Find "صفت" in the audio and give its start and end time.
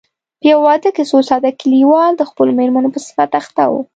3.07-3.31